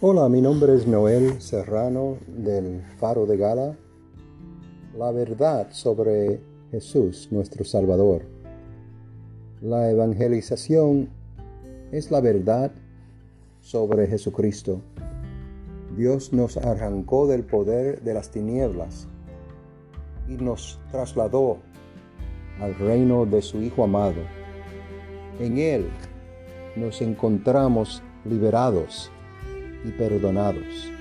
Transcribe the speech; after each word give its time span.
Hola, 0.00 0.28
mi 0.28 0.40
nombre 0.40 0.76
es 0.76 0.86
Noel 0.86 1.42
Serrano 1.42 2.18
del 2.28 2.84
Faro 3.00 3.26
de 3.26 3.36
Gala. 3.36 3.76
La 4.96 5.10
verdad 5.10 5.72
sobre 5.72 6.40
Jesús, 6.70 7.26
nuestro 7.32 7.64
Salvador. 7.64 8.22
La 9.60 9.90
evangelización 9.90 11.08
es 11.90 12.12
la 12.12 12.20
verdad 12.20 12.70
sobre 13.60 14.06
Jesucristo. 14.06 14.82
Dios 15.96 16.32
nos 16.32 16.56
arrancó 16.58 17.26
del 17.26 17.42
poder 17.42 18.00
de 18.02 18.14
las 18.14 18.30
tinieblas 18.30 19.08
y 20.28 20.34
nos 20.34 20.78
trasladó 20.92 21.58
al 22.60 22.72
reino 22.76 23.26
de 23.26 23.42
su 23.42 23.60
Hijo 23.60 23.82
amado. 23.82 24.22
En 25.40 25.58
Él 25.58 25.88
nos 26.76 27.02
encontramos 27.02 28.00
liberados 28.24 29.10
y 29.84 29.90
perdonados. 29.92 30.92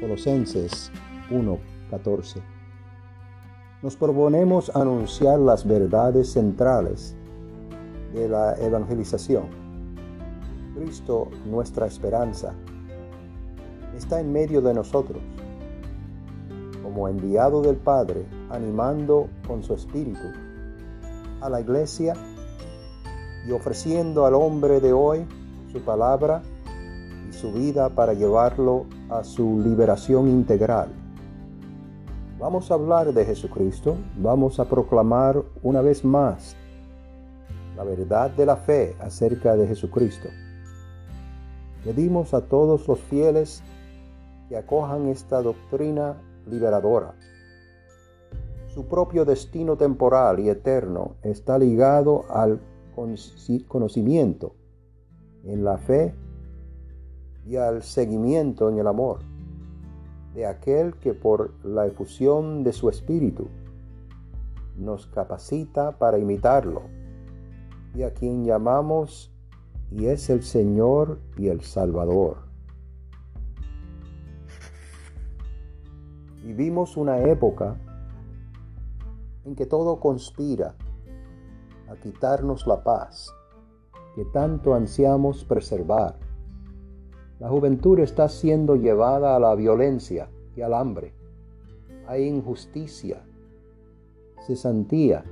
Colosenses 0.00 0.90
1:14. 1.30 2.42
Nos 3.82 3.96
proponemos 3.96 4.74
anunciar 4.74 5.38
las 5.38 5.66
verdades 5.66 6.32
centrales 6.32 7.14
de 8.14 8.28
la 8.28 8.54
evangelización. 8.56 9.44
Cristo, 10.74 11.28
nuestra 11.46 11.86
esperanza, 11.86 12.54
está 13.96 14.20
en 14.20 14.32
medio 14.32 14.60
de 14.60 14.74
nosotros, 14.74 15.22
como 16.82 17.08
enviado 17.08 17.62
del 17.62 17.76
Padre, 17.76 18.26
animando 18.50 19.28
con 19.46 19.62
su 19.62 19.74
espíritu 19.74 20.28
a 21.40 21.48
la 21.48 21.60
iglesia 21.60 22.14
y 23.46 23.52
ofreciendo 23.52 24.26
al 24.26 24.34
hombre 24.34 24.80
de 24.80 24.92
hoy 24.92 25.26
su 25.70 25.80
palabra 25.80 26.42
su 27.32 27.52
vida 27.52 27.90
para 27.90 28.14
llevarlo 28.14 28.86
a 29.10 29.24
su 29.24 29.60
liberación 29.60 30.28
integral. 30.28 30.88
Vamos 32.38 32.70
a 32.70 32.74
hablar 32.74 33.12
de 33.12 33.24
Jesucristo, 33.24 33.96
vamos 34.18 34.60
a 34.60 34.66
proclamar 34.66 35.42
una 35.62 35.80
vez 35.80 36.04
más 36.04 36.56
la 37.76 37.84
verdad 37.84 38.30
de 38.30 38.46
la 38.46 38.56
fe 38.56 38.96
acerca 39.00 39.56
de 39.56 39.66
Jesucristo. 39.66 40.28
Pedimos 41.84 42.34
a 42.34 42.40
todos 42.40 42.88
los 42.88 42.98
fieles 42.98 43.62
que 44.48 44.56
acojan 44.56 45.08
esta 45.08 45.42
doctrina 45.42 46.16
liberadora. 46.46 47.14
Su 48.68 48.86
propio 48.86 49.24
destino 49.24 49.76
temporal 49.76 50.40
y 50.40 50.48
eterno 50.48 51.16
está 51.22 51.58
ligado 51.58 52.24
al 52.30 52.60
conocimiento 53.68 54.54
en 55.44 55.64
la 55.64 55.76
fe 55.78 56.14
y 57.46 57.56
al 57.56 57.82
seguimiento 57.82 58.68
en 58.68 58.78
el 58.78 58.86
amor 58.86 59.20
de 60.34 60.46
aquel 60.46 60.94
que 60.96 61.14
por 61.14 61.54
la 61.64 61.86
efusión 61.86 62.62
de 62.62 62.72
su 62.72 62.90
espíritu 62.90 63.48
nos 64.76 65.06
capacita 65.06 65.96
para 65.96 66.18
imitarlo 66.18 66.82
y 67.94 68.02
a 68.02 68.12
quien 68.12 68.44
llamamos 68.44 69.32
y 69.90 70.06
es 70.06 70.28
el 70.28 70.42
Señor 70.42 71.20
y 71.38 71.48
el 71.48 71.62
Salvador. 71.62 72.38
Vivimos 76.44 76.96
una 76.96 77.20
época 77.20 77.76
en 79.44 79.54
que 79.54 79.64
todo 79.64 80.00
conspira 80.00 80.74
a 81.88 81.96
quitarnos 81.96 82.66
la 82.66 82.82
paz 82.82 83.32
que 84.14 84.24
tanto 84.26 84.74
ansiamos 84.74 85.44
preservar 85.44 86.25
la 87.38 87.48
juventud 87.48 87.98
está 87.98 88.28
siendo 88.28 88.76
llevada 88.76 89.36
a 89.36 89.40
la 89.40 89.54
violencia 89.54 90.28
y 90.56 90.62
al 90.62 90.72
hambre. 90.72 91.12
Hay 92.06 92.24
injusticia, 92.24 93.22
cesantía 94.46 95.24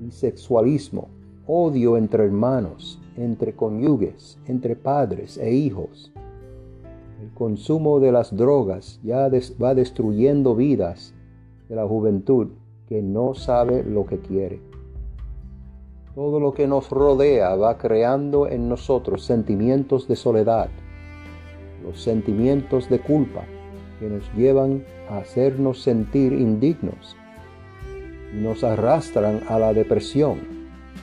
y 0.00 0.10
sexualismo, 0.10 1.08
odio 1.46 1.96
entre 1.96 2.24
hermanos, 2.24 3.00
entre 3.16 3.54
cónyuges, 3.54 4.38
entre 4.46 4.74
padres 4.74 5.38
e 5.38 5.52
hijos. 5.52 6.12
El 7.22 7.30
consumo 7.34 8.00
de 8.00 8.10
las 8.10 8.36
drogas 8.36 8.98
ya 9.04 9.30
va 9.62 9.74
destruyendo 9.74 10.56
vidas 10.56 11.14
de 11.68 11.76
la 11.76 11.86
juventud 11.86 12.48
que 12.88 13.00
no 13.00 13.34
sabe 13.34 13.84
lo 13.84 14.06
que 14.06 14.18
quiere. 14.18 14.60
Todo 16.14 16.40
lo 16.40 16.52
que 16.52 16.66
nos 16.66 16.90
rodea 16.90 17.54
va 17.54 17.78
creando 17.78 18.48
en 18.48 18.68
nosotros 18.68 19.24
sentimientos 19.24 20.08
de 20.08 20.16
soledad, 20.16 20.68
los 21.82 22.02
sentimientos 22.02 22.88
de 22.88 23.00
culpa 23.00 23.44
que 24.00 24.08
nos 24.08 24.24
llevan 24.34 24.84
a 25.10 25.18
hacernos 25.18 25.82
sentir 25.82 26.32
indignos 26.32 27.16
y 28.32 28.36
nos 28.36 28.64
arrastran 28.64 29.42
a 29.48 29.58
la 29.58 29.72
depresión 29.72 30.38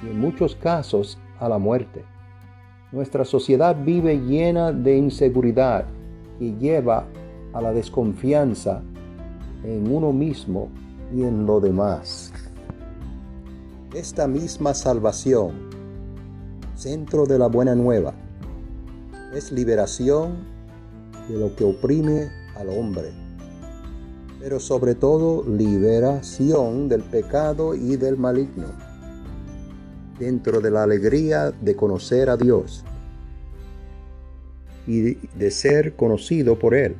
y 0.03 0.07
en 0.07 0.19
muchos 0.19 0.55
casos 0.55 1.17
a 1.39 1.49
la 1.49 1.57
muerte. 1.57 2.03
Nuestra 2.91 3.25
sociedad 3.25 3.75
vive 3.83 4.19
llena 4.19 4.71
de 4.71 4.97
inseguridad 4.97 5.85
y 6.39 6.55
lleva 6.55 7.05
a 7.53 7.61
la 7.61 7.73
desconfianza 7.73 8.81
en 9.63 9.91
uno 9.91 10.11
mismo 10.11 10.69
y 11.13 11.23
en 11.23 11.45
lo 11.45 11.59
demás. 11.59 12.31
Esta 13.93 14.27
misma 14.27 14.73
salvación, 14.73 15.69
centro 16.75 17.25
de 17.25 17.39
la 17.39 17.47
buena 17.47 17.75
nueva, 17.75 18.13
es 19.33 19.51
liberación 19.51 20.52
de 21.29 21.37
lo 21.37 21.55
que 21.55 21.63
oprime 21.63 22.29
al 22.55 22.69
hombre, 22.69 23.11
pero 24.39 24.59
sobre 24.59 24.95
todo 24.95 25.43
liberación 25.47 26.89
del 26.89 27.01
pecado 27.01 27.75
y 27.75 27.95
del 27.95 28.17
maligno, 28.17 28.67
dentro 30.19 30.59
de 30.59 30.71
la 30.71 30.83
alegría 30.83 31.51
de 31.51 31.75
conocer 31.75 32.29
a 32.29 32.37
Dios 32.37 32.83
y 34.85 35.15
de 35.15 35.51
ser 35.51 35.95
conocido 35.95 36.59
por 36.59 36.75
Él, 36.75 36.95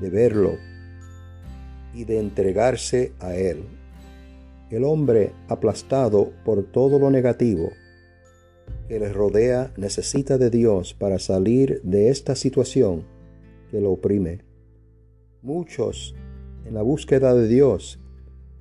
de 0.00 0.10
verlo 0.10 0.52
y 1.94 2.04
de 2.04 2.20
entregarse 2.20 3.12
a 3.20 3.34
Él. 3.34 3.64
El 4.70 4.84
hombre 4.84 5.32
aplastado 5.48 6.30
por 6.44 6.62
todo 6.62 6.98
lo 6.98 7.10
negativo 7.10 7.70
que 8.90 8.98
les 8.98 9.14
rodea 9.14 9.72
necesita 9.76 10.36
de 10.36 10.50
Dios 10.50 10.94
para 10.94 11.20
salir 11.20 11.80
de 11.84 12.08
esta 12.08 12.34
situación 12.34 13.04
que 13.70 13.80
lo 13.80 13.92
oprime. 13.92 14.40
Muchos, 15.42 16.16
en 16.66 16.74
la 16.74 16.82
búsqueda 16.82 17.32
de 17.32 17.46
Dios, 17.46 18.00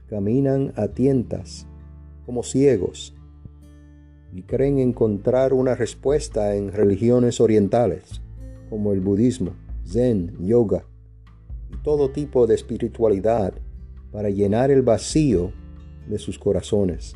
caminan 0.08 0.72
a 0.76 0.90
tientas, 0.90 1.66
como 2.28 2.44
ciegos, 2.44 3.16
y 4.32 4.44
creen 4.44 4.78
encontrar 4.78 5.52
una 5.52 5.74
respuesta 5.74 6.56
en 6.56 6.74
religiones 6.74 7.42
orientales, 7.42 8.22
como 8.70 8.94
el 8.94 9.00
budismo, 9.00 9.54
zen, 9.84 10.38
yoga 10.46 10.86
y 11.74 11.78
todo 11.82 12.12
tipo 12.12 12.46
de 12.46 12.54
espiritualidad 12.54 13.56
para 14.12 14.30
llenar 14.30 14.70
el 14.70 14.84
vacío 14.84 15.52
de 16.08 16.20
sus 16.20 16.38
corazones. 16.38 17.16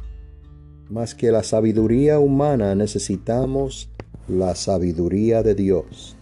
Más 0.93 1.15
que 1.15 1.31
la 1.31 1.41
sabiduría 1.41 2.19
humana 2.19 2.75
necesitamos 2.75 3.89
la 4.27 4.53
sabiduría 4.53 5.41
de 5.41 5.55
Dios. 5.55 6.15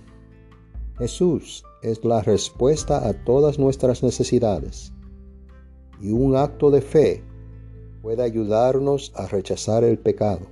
Jesús 0.98 1.66
es 1.84 2.06
la 2.06 2.22
respuesta 2.22 3.06
a 3.06 3.12
todas 3.12 3.60
nuestras 3.60 4.02
necesidades 4.02 4.94
y 6.00 6.14
un 6.14 6.38
acto 6.38 6.72
de 6.72 6.80
fe 6.80 7.22
puede 8.02 8.24
ayudarnos 8.24 9.12
a 9.18 9.28
rechazar 9.28 9.84
el 9.84 10.00
pecado. 10.00 10.48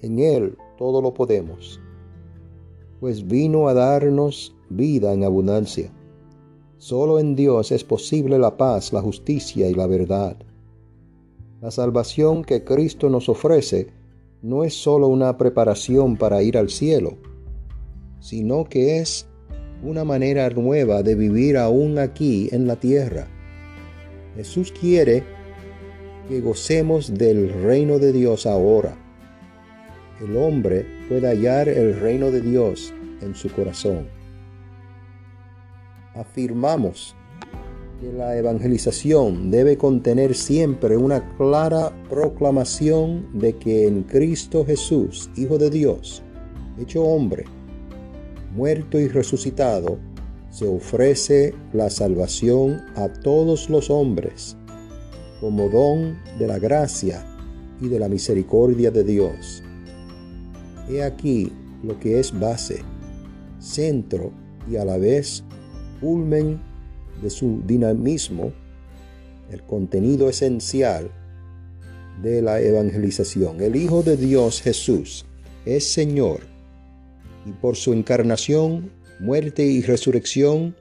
En 0.00 0.18
Él 0.18 0.56
todo 0.78 1.02
lo 1.02 1.12
podemos, 1.12 1.78
pues 3.00 3.28
vino 3.28 3.68
a 3.68 3.74
darnos 3.74 4.56
vida 4.70 5.12
en 5.12 5.24
abundancia. 5.24 5.92
Solo 6.78 7.18
en 7.18 7.36
Dios 7.36 7.70
es 7.70 7.84
posible 7.84 8.38
la 8.38 8.56
paz, 8.56 8.94
la 8.94 9.02
justicia 9.02 9.68
y 9.68 9.74
la 9.74 9.86
verdad. 9.86 10.38
La 11.66 11.72
salvación 11.72 12.44
que 12.44 12.62
Cristo 12.62 13.10
nos 13.10 13.28
ofrece 13.28 13.88
no 14.40 14.62
es 14.62 14.72
sólo 14.72 15.08
una 15.08 15.36
preparación 15.36 16.16
para 16.16 16.40
ir 16.40 16.56
al 16.56 16.70
cielo, 16.70 17.18
sino 18.20 18.66
que 18.66 19.00
es 19.00 19.26
una 19.82 20.04
manera 20.04 20.48
nueva 20.50 21.02
de 21.02 21.16
vivir 21.16 21.56
aún 21.56 21.98
aquí 21.98 22.48
en 22.52 22.68
la 22.68 22.76
tierra. 22.76 23.26
Jesús 24.36 24.70
quiere 24.70 25.24
que 26.28 26.40
gocemos 26.40 27.12
del 27.12 27.52
reino 27.64 27.98
de 27.98 28.12
Dios 28.12 28.46
ahora. 28.46 28.96
El 30.20 30.36
hombre 30.36 30.86
puede 31.08 31.26
hallar 31.26 31.68
el 31.68 31.98
reino 31.98 32.30
de 32.30 32.42
Dios 32.42 32.94
en 33.22 33.34
su 33.34 33.50
corazón. 33.50 34.06
Afirmamos 36.14 37.16
que 38.00 38.12
la 38.12 38.36
evangelización 38.36 39.50
debe 39.50 39.78
contener 39.78 40.34
siempre 40.34 40.96
una 40.96 41.36
clara 41.36 41.92
proclamación 42.10 43.26
de 43.32 43.56
que 43.56 43.86
en 43.86 44.02
Cristo 44.02 44.64
Jesús, 44.66 45.30
Hijo 45.36 45.56
de 45.56 45.70
Dios, 45.70 46.22
hecho 46.78 47.02
hombre, 47.04 47.44
muerto 48.54 48.98
y 49.00 49.08
resucitado, 49.08 49.98
se 50.50 50.66
ofrece 50.66 51.54
la 51.72 51.90
salvación 51.90 52.82
a 52.96 53.08
todos 53.08 53.70
los 53.70 53.90
hombres 53.90 54.56
como 55.40 55.68
don 55.68 56.18
de 56.38 56.46
la 56.46 56.58
gracia 56.58 57.24
y 57.80 57.88
de 57.88 57.98
la 57.98 58.08
misericordia 58.08 58.90
de 58.90 59.04
Dios. 59.04 59.62
He 60.88 61.02
aquí 61.02 61.52
lo 61.82 61.98
que 62.00 62.20
es 62.20 62.38
base, 62.38 62.82
centro 63.58 64.32
y 64.70 64.76
a 64.76 64.84
la 64.84 64.96
vez 64.96 65.44
culmen 66.00 66.60
de 67.22 67.30
su 67.30 67.62
dinamismo, 67.66 68.52
el 69.50 69.62
contenido 69.62 70.28
esencial 70.28 71.10
de 72.22 72.42
la 72.42 72.60
evangelización. 72.60 73.60
El 73.60 73.76
Hijo 73.76 74.02
de 74.02 74.16
Dios 74.16 74.60
Jesús 74.62 75.26
es 75.64 75.86
Señor 75.86 76.40
y 77.46 77.52
por 77.52 77.76
su 77.76 77.92
encarnación, 77.92 78.90
muerte 79.20 79.64
y 79.64 79.82
resurrección, 79.82 80.74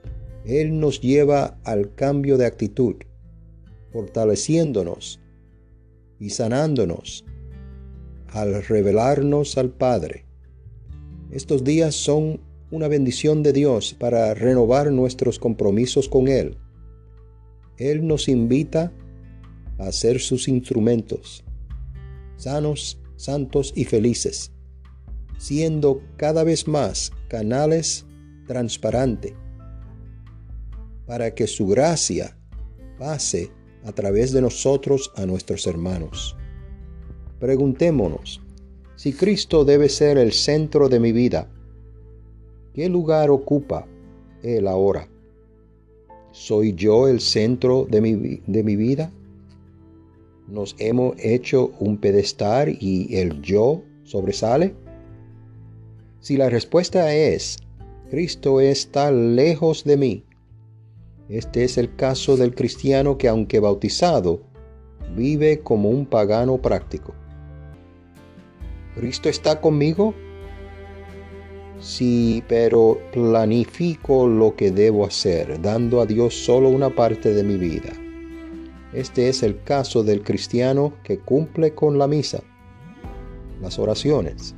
Él 0.46 0.80
nos 0.80 1.00
lleva 1.00 1.58
al 1.64 1.94
cambio 1.94 2.38
de 2.38 2.46
actitud, 2.46 2.96
fortaleciéndonos 3.92 5.20
y 6.20 6.32
sanándonos 6.32 7.26
al 8.30 8.64
revelarnos 8.64 9.58
al 9.58 9.70
Padre. 9.70 10.26
Estos 11.32 11.64
días 11.64 11.96
son 11.96 12.42
una 12.72 12.88
bendición 12.88 13.44
de 13.44 13.54
Dios 13.54 13.94
para 13.94 14.34
renovar 14.34 14.92
nuestros 14.92 15.40
compromisos 15.40 16.10
con 16.10 16.28
Él. 16.28 16.58
Él 17.78 18.08
nos 18.08 18.28
invita 18.28 18.92
a 19.78 19.92
ser 19.92 20.20
sus 20.20 20.48
instrumentos, 20.48 21.44
sanos, 22.38 23.00
santos 23.16 23.74
y 23.76 23.86
felices, 23.86 24.52
siendo 25.38 26.02
cada 26.18 26.44
vez 26.44 26.68
más 26.68 27.12
canales 27.28 28.06
transparentes 28.48 29.34
para 31.06 31.34
que 31.34 31.48
su 31.48 31.68
gracia 31.68 32.38
pase 32.98 33.52
a 33.84 33.92
través 33.92 34.32
de 34.32 34.42
nosotros 34.42 35.12
a 35.16 35.26
nuestros 35.26 35.68
hermanos. 35.68 36.36
Preguntémonos, 37.40 38.42
si 38.96 39.14
Cristo 39.14 39.66
debe 39.66 39.90
ser 39.90 40.18
el 40.18 40.32
centro 40.32 40.90
de 40.90 41.00
mi 41.00 41.12
vida, 41.12 41.52
¿qué 42.76 42.90
lugar 42.90 43.30
ocupa 43.30 43.88
Él 44.44 44.68
ahora? 44.68 45.08
¿Soy 46.32 46.74
yo 46.74 47.08
el 47.08 47.22
centro 47.22 47.88
de 47.90 48.02
mi, 48.02 48.42
de 48.46 48.64
mi 48.64 48.76
vida? 48.76 49.12
¿Nos 50.50 50.76
hemos 50.78 51.16
hecho 51.18 51.72
un 51.80 51.98
pedestal 51.98 52.78
y 52.80 53.16
el 53.16 53.42
yo 53.42 53.82
sobresale? 54.04 54.76
Si 56.20 56.36
la 56.36 56.50
respuesta 56.50 57.16
es, 57.16 57.58
Cristo 58.10 58.60
está 58.60 59.10
lejos 59.12 59.86
de 59.86 59.98
mí, 59.98 60.26
este 61.30 61.64
es 61.64 61.78
el 61.80 61.96
caso 61.96 62.38
del 62.38 62.54
cristiano 62.54 63.18
que 63.18 63.28
aunque 63.28 63.60
bautizado, 63.60 64.42
vive 65.16 65.62
como 65.62 65.90
un 65.90 66.06
pagano 66.06 66.62
práctico. 66.62 67.16
¿Cristo 68.96 69.30
está 69.30 69.60
conmigo? 69.60 70.14
Sí, 71.80 72.44
pero 72.48 73.00
planifico 73.12 74.28
lo 74.28 74.56
que 74.56 74.72
debo 74.72 75.06
hacer, 75.06 75.62
dando 75.62 76.02
a 76.02 76.06
Dios 76.06 76.34
solo 76.34 76.70
una 76.70 76.90
parte 76.90 77.34
de 77.34 77.44
mi 77.44 77.58
vida. 77.58 77.92
Este 78.94 79.28
es 79.28 79.44
el 79.44 79.62
caso 79.62 80.04
del 80.04 80.24
cristiano 80.24 80.94
que 81.04 81.20
cumple 81.20 81.74
con 81.74 82.00
la 82.00 82.08
misa, 82.08 82.42
las 83.62 83.78
oraciones, 83.78 84.56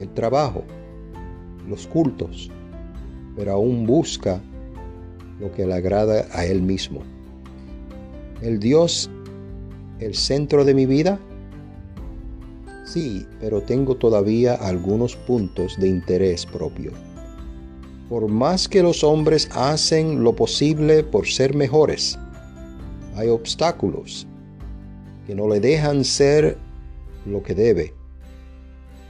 el 0.00 0.08
trabajo, 0.14 0.64
los 1.68 1.86
cultos, 1.86 2.50
pero 3.36 3.52
aún 3.52 3.86
busca 3.86 4.40
lo 5.40 5.52
que 5.52 5.66
le 5.66 5.74
agrada 5.74 6.26
a 6.32 6.46
Él 6.46 6.62
mismo. 6.62 7.02
¿El 8.40 8.58
Dios 8.58 9.10
el 10.00 10.14
centro 10.14 10.64
de 10.64 10.74
mi 10.74 10.86
vida? 10.86 11.18
Sí, 12.84 13.26
pero 13.40 13.62
tengo 13.62 13.96
todavía 13.96 14.54
algunos 14.54 15.16
puntos 15.16 15.78
de 15.78 15.88
interés 15.88 16.44
propio. 16.44 16.92
Por 18.08 18.28
más 18.28 18.68
que 18.68 18.82
los 18.82 19.02
hombres 19.02 19.48
hacen 19.52 20.22
lo 20.22 20.36
posible 20.36 21.02
por 21.02 21.26
ser 21.26 21.54
mejores, 21.54 22.18
hay 23.16 23.28
obstáculos 23.28 24.26
que 25.26 25.34
no 25.34 25.48
le 25.48 25.60
dejan 25.60 26.04
ser 26.04 26.58
lo 27.24 27.42
que 27.42 27.54
debe. 27.54 27.94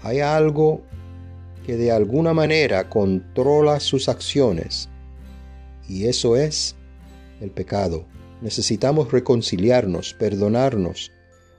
Hay 0.02 0.20
algo 0.20 0.82
que 1.66 1.76
de 1.76 1.90
alguna 1.90 2.32
manera 2.32 2.88
controla 2.88 3.80
sus 3.80 4.08
acciones 4.08 4.88
y 5.88 6.06
eso 6.06 6.36
es 6.36 6.76
el 7.40 7.50
pecado. 7.50 8.04
Necesitamos 8.40 9.10
reconciliarnos, 9.10 10.14
perdonarnos 10.14 11.10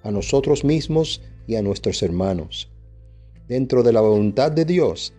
a 0.04 0.12
nosotros 0.12 0.64
mismos 0.64 1.22
y 1.48 1.56
a 1.56 1.62
nuestros 1.62 2.02
hermanos. 2.04 2.72
Dentro 3.48 3.84
de 3.84 3.94
la 3.94 4.02
voluntad 4.02 4.52
de 4.52 4.66
Dios 4.66 5.14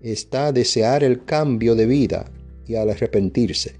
está 0.00 0.52
desear 0.52 1.02
el 1.02 1.24
cambio 1.24 1.74
de 1.74 1.86
vida 1.86 2.26
y 2.66 2.76
al 2.76 2.90
arrepentirse. 2.90 3.76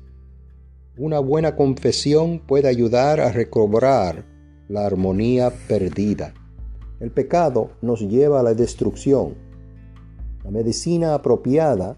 Una 0.98 1.18
buena 1.18 1.56
confesión 1.56 2.40
puede 2.40 2.68
ayudar 2.68 3.20
a 3.20 3.30
recobrar 3.30 4.24
la 4.68 4.86
armonía 4.86 5.52
perdida. 5.68 6.34
El 6.98 7.10
pecado 7.10 7.70
nos 7.82 8.00
lleva 8.00 8.40
a 8.40 8.42
la 8.42 8.54
destrucción. 8.54 9.34
La 10.42 10.50
medicina 10.50 11.14
apropiada 11.14 11.96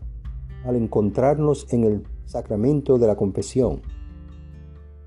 al 0.64 0.76
encontrarnos 0.76 1.67
en 1.73 1.85
el 1.85 2.02
sacramento 2.26 2.99
de 2.99 3.06
la 3.06 3.17
confesión. 3.17 3.81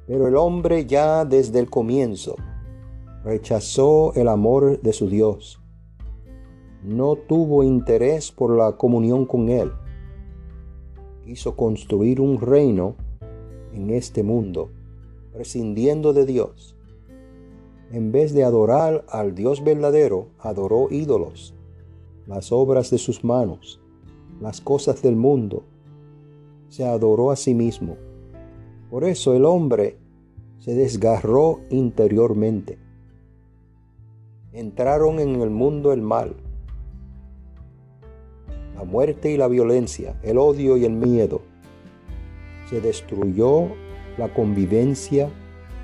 Pero 0.08 0.28
el 0.28 0.36
hombre 0.36 0.86
ya 0.86 1.26
desde 1.26 1.60
el 1.60 1.70
comienzo 1.70 2.36
rechazó 3.24 4.14
el 4.16 4.28
amor 4.28 4.82
de 4.82 4.94
su 4.94 5.08
Dios. 5.08 5.62
No 6.84 7.16
tuvo 7.16 7.64
interés 7.64 8.32
por 8.32 8.58
la 8.58 8.78
comunión 8.78 9.26
con 9.26 9.50
Él. 9.50 9.72
Quiso 11.24 11.56
construir 11.56 12.20
un 12.20 12.42
reino 12.42 12.96
en 13.74 13.92
este 13.92 14.24
mundo, 14.24 14.72
prescindiendo 15.32 16.14
de 16.14 16.26
Dios. 16.26 16.76
En 17.92 18.12
vez 18.12 18.34
de 18.34 18.44
adorar 18.44 19.06
al 19.10 19.36
Dios 19.36 19.64
verdadero, 19.64 20.30
adoró 20.40 20.88
ídolos, 20.90 21.54
las 22.26 22.52
obras 22.52 22.90
de 22.90 22.98
sus 22.98 23.24
manos, 23.24 23.82
las 24.40 24.62
cosas 24.62 25.02
del 25.02 25.16
mundo, 25.16 25.64
se 26.70 26.86
adoró 26.86 27.32
a 27.32 27.36
sí 27.36 27.54
mismo. 27.54 27.98
Por 28.90 29.04
eso 29.04 29.36
el 29.36 29.46
hombre 29.46 29.98
se 30.60 30.74
desgarró 30.74 31.60
interiormente. 31.70 32.80
Entraron 34.54 35.22
en 35.22 35.42
el 35.42 35.50
mundo 35.50 35.94
el 35.94 36.02
mal, 36.02 36.36
la 38.76 38.84
muerte 38.84 39.32
y 39.32 39.38
la 39.38 39.48
violencia, 39.48 40.20
el 40.24 40.38
odio 40.38 40.76
y 40.76 40.84
el 40.84 40.92
miedo. 40.92 41.42
Se 42.70 42.82
destruyó 42.82 43.70
la 44.18 44.34
convivencia 44.34 45.30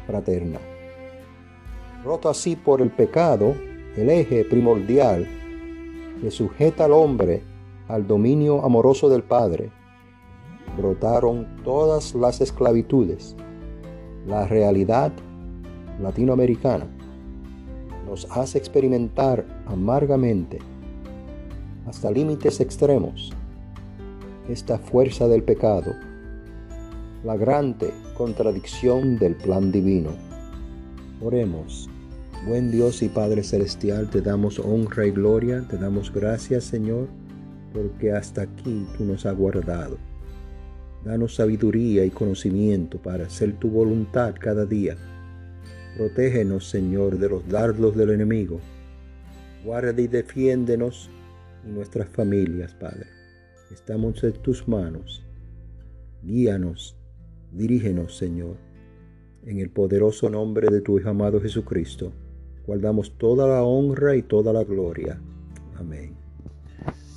fraterna. 0.05 0.59
Roto 2.03 2.27
así 2.27 2.57
por 2.57 2.81
el 2.81 2.91
pecado, 2.91 3.55
el 3.95 4.09
eje 4.09 4.43
primordial 4.43 5.25
que 6.19 6.29
sujeta 6.29 6.83
al 6.85 6.91
hombre 6.91 7.43
al 7.87 8.05
dominio 8.05 8.65
amoroso 8.65 9.07
del 9.07 9.23
Padre, 9.23 9.71
brotaron 10.75 11.47
todas 11.63 12.13
las 12.15 12.41
esclavitudes. 12.41 13.33
La 14.25 14.45
realidad 14.45 15.13
latinoamericana 16.01 16.96
nos 18.07 18.25
hace 18.31 18.57
experimentar 18.57 19.45
amargamente, 19.65 20.59
hasta 21.85 22.09
límites 22.09 22.61
extremos, 22.61 23.33
esta 24.49 24.79
fuerza 24.79 25.27
del 25.27 25.43
pecado, 25.43 25.93
la 27.25 27.35
grande 27.35 27.93
contradicción 28.17 29.17
del 29.17 29.35
plan 29.35 29.71
divino. 29.71 30.11
Oremos. 31.21 31.89
Buen 32.47 32.71
Dios 32.71 33.01
y 33.01 33.09
Padre 33.09 33.43
Celestial, 33.43 34.09
te 34.09 34.21
damos 34.21 34.59
honra 34.59 35.05
y 35.05 35.11
gloria, 35.11 35.65
te 35.67 35.77
damos 35.77 36.13
gracias 36.13 36.63
Señor, 36.63 37.07
porque 37.73 38.11
hasta 38.11 38.43
aquí 38.43 38.87
tú 38.97 39.03
nos 39.03 39.25
has 39.25 39.35
guardado. 39.35 39.97
Danos 41.03 41.35
sabiduría 41.35 42.05
y 42.05 42.09
conocimiento 42.09 42.99
para 42.99 43.25
hacer 43.25 43.53
tu 43.53 43.69
voluntad 43.69 44.35
cada 44.39 44.65
día. 44.65 44.95
Protégenos, 45.97 46.69
Señor, 46.69 47.17
de 47.17 47.27
los 47.27 47.49
dardos 47.49 47.97
del 47.97 48.11
enemigo. 48.11 48.59
Guarda 49.65 49.99
y 49.99 50.07
defiéndenos 50.07 51.09
y 51.65 51.71
nuestras 51.71 52.07
familias, 52.09 52.75
Padre. 52.75 53.07
Estamos 53.71 54.23
en 54.23 54.33
tus 54.33 54.67
manos. 54.67 55.25
Guíanos, 56.21 56.95
dirígenos, 57.51 58.15
Señor. 58.15 58.57
En 59.43 59.57
el 59.57 59.71
poderoso 59.71 60.29
nombre 60.29 60.67
de 60.69 60.81
tu 60.81 60.99
Hijo 60.99 61.09
amado 61.09 61.41
Jesucristo, 61.41 62.13
guardamos 62.67 63.17
toda 63.17 63.47
la 63.47 63.63
honra 63.63 64.15
y 64.15 64.21
toda 64.21 64.53
la 64.53 64.63
gloria. 64.63 65.19
Amén. 65.77 66.15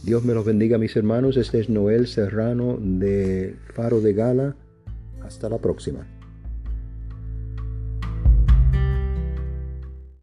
Dios 0.05 0.25
me 0.25 0.33
los 0.33 0.47
bendiga 0.47 0.79
mis 0.79 0.97
hermanos. 0.97 1.37
Este 1.37 1.61
es 1.61 1.69
Noel 1.69 2.07
Serrano 2.07 2.79
de 2.81 3.57
Faro 3.75 4.01
de 4.01 4.15
Gala. 4.15 4.57
Hasta 5.23 5.51
la 5.51 5.59
próxima. 5.59 6.20